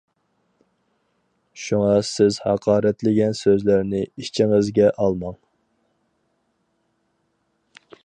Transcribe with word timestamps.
شۇڭا 1.63 1.91
سىز 2.13 2.39
ھاقارەتلىگەن 2.47 3.37
سۆزلەرنى 3.41 4.03
ئىچىڭىزگە 4.09 4.91
ئالماڭ. 4.97 5.39